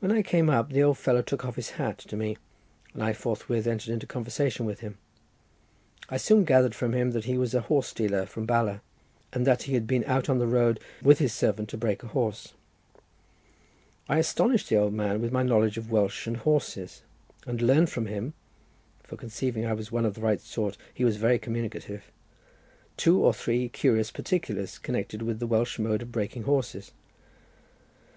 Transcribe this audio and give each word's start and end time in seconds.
When 0.00 0.10
I 0.10 0.22
came 0.24 0.50
up 0.50 0.70
the 0.72 0.82
old 0.82 0.98
fellow 0.98 1.22
took 1.22 1.44
off 1.44 1.54
his 1.54 1.70
hat 1.78 1.98
to 1.98 2.16
me, 2.16 2.38
and 2.92 3.04
I 3.04 3.12
forthwith 3.12 3.68
entered 3.68 3.92
into 3.92 4.04
conversation 4.04 4.66
with 4.66 4.80
him. 4.80 4.98
I 6.08 6.16
soon 6.16 6.42
gathered 6.42 6.74
from 6.74 6.92
him 6.92 7.12
that 7.12 7.26
he 7.26 7.38
was 7.38 7.54
a 7.54 7.60
horse 7.60 7.92
dealer 7.92 8.26
from 8.26 8.46
Bala, 8.46 8.82
and 9.32 9.46
that 9.46 9.62
he 9.62 9.74
had 9.74 9.86
been 9.86 10.02
out 10.06 10.28
on 10.28 10.40
the 10.40 10.48
road 10.48 10.80
with 11.04 11.20
his 11.20 11.32
servant 11.32 11.68
to 11.68 11.76
break 11.76 12.02
a 12.02 12.08
horse. 12.08 12.54
I 14.08 14.18
astonished 14.18 14.70
the 14.70 14.76
old 14.76 14.92
man 14.92 15.20
with 15.22 15.30
my 15.30 15.44
knowledge 15.44 15.78
of 15.78 15.88
Welsh 15.92 16.26
and 16.26 16.38
horses, 16.38 17.02
and 17.46 17.62
learned 17.62 17.90
from 17.90 18.06
him, 18.06 18.34
for 19.04 19.16
conceiving 19.16 19.64
I 19.64 19.72
was 19.72 19.92
one 19.92 20.04
of 20.04 20.14
the 20.14 20.20
right 20.20 20.40
sort, 20.40 20.76
he 20.92 21.04
was 21.04 21.16
very 21.16 21.38
communicative, 21.38 22.10
two 22.96 23.24
or 23.24 23.32
three 23.32 23.68
curious 23.68 24.10
particulars 24.10 24.78
connected 24.80 25.22
with 25.22 25.38
the 25.38 25.46
Welsh 25.46 25.78
mode 25.78 26.02
of 26.02 26.10
breaking 26.10 26.42
horses. 26.42 26.90